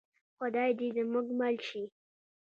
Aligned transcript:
خدای 0.37 0.69
دې 0.79 0.87
زموږ 0.97 1.27
مل 1.39 1.55
شي؟ 1.67 1.83